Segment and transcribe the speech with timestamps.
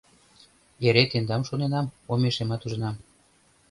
[0.87, 2.95] Эре тендам шоненам, омешемат ужынам